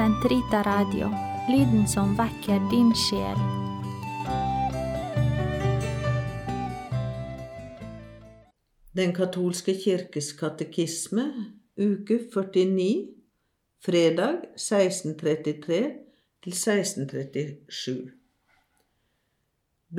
[0.00, 1.10] Sentrita Radio,
[1.52, 3.40] lyden som vekker din sjel.
[8.96, 11.26] Den katolske kirkes katekisme,
[11.76, 13.10] uke 49,
[13.84, 15.82] fredag 1633
[16.46, 18.08] til 1637.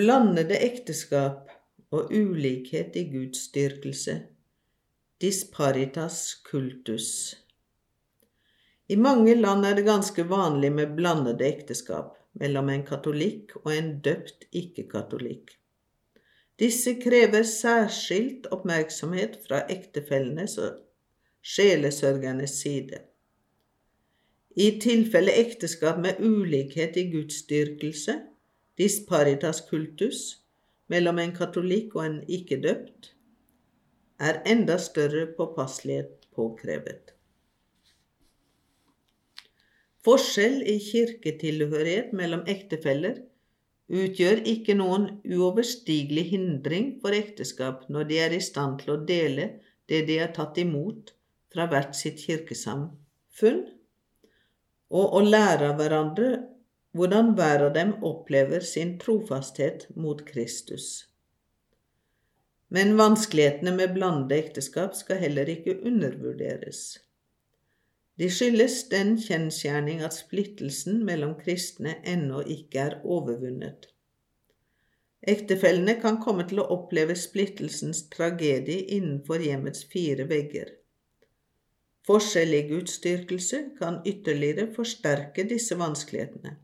[0.02, 1.54] Blandede ekteskap
[1.92, 4.18] og ulikhet i gudsdyrkelse.
[5.22, 7.41] Disparitas cultus.
[8.92, 13.92] I mange land er det ganske vanlig med blandede ekteskap mellom en katolikk og en
[14.04, 15.54] døpt ikke-katolikk.
[16.60, 20.82] Disse krever særskilt oppmerksomhet fra ektefellenes og
[21.54, 23.00] sjelesørgernes side.
[24.60, 28.18] I tilfelle ekteskap med ulikhet i gudsdyrkelse,
[28.78, 30.20] disparitas cultus,
[30.92, 33.14] mellom en katolikk og en ikke-døpt,
[34.20, 37.16] er enda større påpasselighet påkrevet.
[40.06, 43.20] Forskjell i kirketilhørighet mellom ektefeller
[43.92, 49.50] utgjør ikke noen uoverstigelig hindring for ekteskap når de er i stand til å dele
[49.92, 51.12] det de har tatt imot
[51.52, 53.62] fra hvert sitt kirkesamfunn,
[54.92, 56.32] og å lære av hverandre
[56.98, 60.88] hvordan hver av dem opplever sin trofasthet mot Kristus.
[62.72, 67.02] Men vanskelighetene med blandede ekteskap skal heller ikke undervurderes.
[68.20, 73.88] De skyldes den kjensgjerning at splittelsen mellom kristne ennå ikke er overvunnet.
[75.22, 80.72] Ektefellene kan komme til å oppleve splittelsens tragedie innenfor hjemmets fire vegger.
[82.10, 86.56] Forskjell i gudsdyrkelse kan ytterligere forsterke disse vanskelighetene.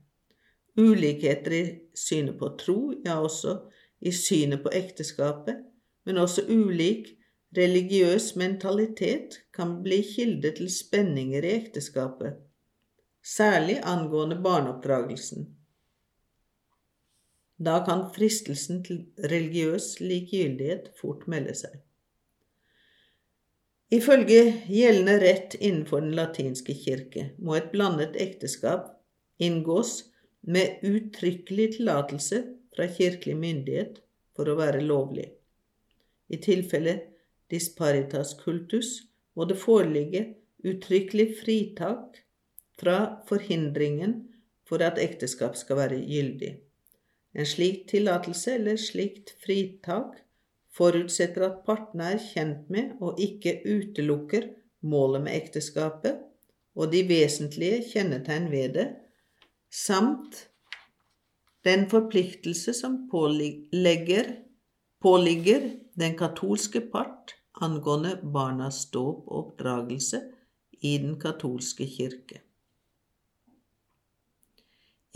[0.77, 1.63] Ulikheter i
[1.97, 3.59] synet på tro, ja, også
[4.01, 5.61] i synet på ekteskapet,
[6.05, 7.13] men også ulik
[7.55, 12.35] Religiøs mentalitet kan bli kilde til spenninger i ekteskapet,
[13.23, 15.47] særlig angående barneoppdragelsen.
[17.57, 21.79] Da kan fristelsen til religiøs likegyldighet fort melde seg.
[23.95, 28.91] Ifølge gjeldende rett innenfor Den latinske kirke må et blandet ekteskap
[29.39, 30.01] inngås
[30.43, 32.43] med uttrykkelig tillatelse
[32.75, 34.01] fra kirkelig myndighet
[34.35, 35.29] for å være lovlig.
[36.27, 36.99] I tilfelle
[37.51, 38.89] disparitas cultus
[39.35, 40.23] må det foreligge
[40.65, 42.21] uttrykkelig fritak
[42.79, 42.97] fra
[43.29, 44.19] forhindringen
[44.67, 46.53] for at ekteskap skal være gyldig.
[47.37, 50.17] En slik tillatelse eller slikt fritak
[50.77, 54.49] forutsetter at partene er kjent med og ikke utelukker
[54.87, 56.19] målet med ekteskapet
[56.77, 58.87] og de vesentlige kjennetegn ved det,
[59.73, 60.43] samt
[61.65, 64.29] den forpliktelse som pålegger,
[65.01, 70.21] påligger den katolske part angående barnas dåp og oppdragelse
[70.81, 72.41] i den katolske kirke.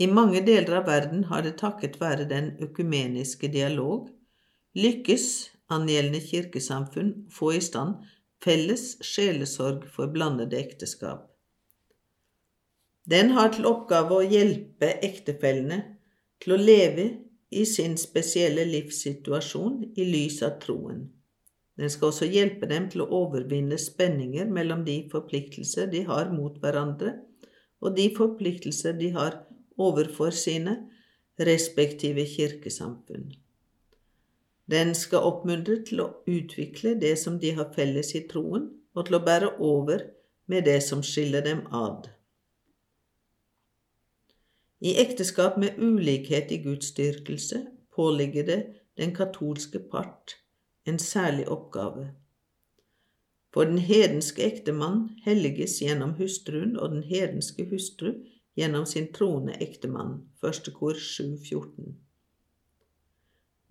[0.02, 4.08] I mange deler av verden har det takket være den økumeniske dialog
[4.74, 5.26] lykkes
[5.72, 8.00] angjeldende kirkesamfunn få i stand
[8.42, 11.28] felles sjelesorg for blandede ekteskap.
[13.10, 15.80] Den har til oppgave å hjelpe ektefellene
[16.42, 17.08] til å leve
[17.50, 21.10] i sin spesielle livssituasjon i lys av troen.
[21.80, 26.58] Den skal også hjelpe dem til å overvinne spenninger mellom de forpliktelser de har mot
[26.60, 27.14] hverandre,
[27.80, 29.38] og de forpliktelser de har
[29.80, 30.76] overfor sine
[31.40, 33.32] respektive kirkesamfunn.
[34.70, 39.16] Den skal oppmuntre til å utvikle det som de har felles i troen, og til
[39.16, 40.04] å bære over
[40.52, 42.10] med det som skiller dem ad.
[44.82, 48.60] I ekteskap med ulikhet i gudsdyrkelse påligger det
[49.00, 50.41] den katolske part
[50.86, 52.10] en særlig oppgave.
[53.52, 58.14] For den hedenske ektemann helliges gjennom hustruen, og den hedenske hustru
[58.56, 60.22] gjennom sin troende ektemann.
[60.40, 61.92] Første kor 7.14.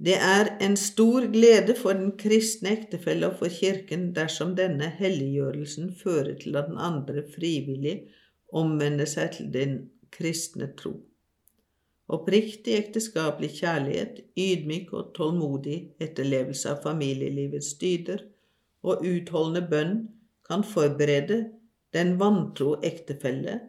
[0.01, 5.91] Det er en stor glede for den kristne ektefelle og for Kirken dersom denne helliggjørelsen
[5.99, 7.99] fører til at den andre frivillig
[8.53, 9.75] omvender seg til den
[10.11, 10.96] kristne tro.
[12.11, 18.25] Oppriktig ekteskapelig kjærlighet, ydmyk og tålmodig etterlevelse av familielivets dyder
[18.84, 19.93] og utholdende bønn
[20.47, 21.37] kan forberede
[21.96, 23.59] den vantro ektefelle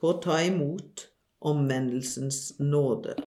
[0.00, 1.04] på å ta imot
[1.52, 3.20] omvendelsens nåder.